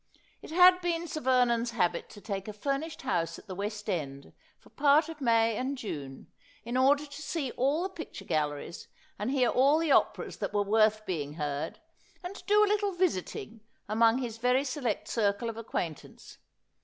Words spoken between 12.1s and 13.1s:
and to do a little